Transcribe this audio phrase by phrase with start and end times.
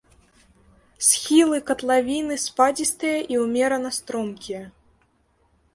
[1.07, 4.63] Схілы катлавіны спадзістыя і ўмерана стромкія.